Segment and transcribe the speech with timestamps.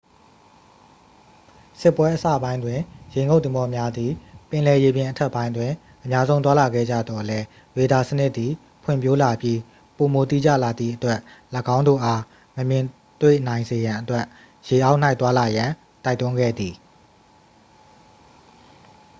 [1.81, 2.79] စစ်ပွဲအစပိုင်းတွင်
[3.13, 4.11] ရေငုပ်သင်္ဘောများသည်
[4.49, 5.71] ပင်လယ်ရေပြင်အထက်ပိုင်းတွင်
[6.05, 7.45] အများဆုံး သွားလာခဲ့ကြသော်လည်း
[7.77, 8.51] ရေဒါစနစ်သည်
[8.83, 9.59] ဖွံ့ဖြိုးလာပြီး
[9.97, 11.19] ပိုမိုတိကျလာသည့်အတွက်
[11.75, 12.21] ၎င်းတို့အား
[12.55, 12.83] မမြင်
[13.21, 14.23] တွေ့နိုင်စေရန်အတွက်
[14.67, 15.71] ရေအောက်၌ သွားလာရန်
[16.03, 16.75] တိုက်တွန်းခဲ့သည်